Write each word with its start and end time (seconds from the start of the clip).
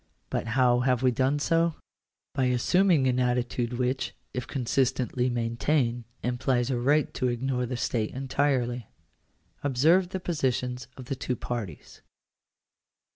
But 0.31 0.47
how 0.57 0.79
have 0.79 1.03
we 1.03 1.11
done 1.11 1.37
so? 1.37 1.75
By 2.33 2.45
assuming 2.45 3.05
an 3.05 3.19
attitude 3.19 3.73
which, 3.73 4.15
if 4.33 4.47
con 4.47 4.65
sistently 4.65 5.31
maintained, 5.31 6.05
implies 6.23 6.71
a 6.71 6.79
right 6.79 7.13
to 7.13 7.27
ignore 7.27 7.67
the 7.67 7.77
state 7.77 8.09
entirely. 8.09 8.87
Observe 9.63 10.09
the 10.09 10.19
positions 10.19 10.87
of 10.97 11.05
the 11.05 11.15
two 11.15 11.35
parties. 11.35 12.01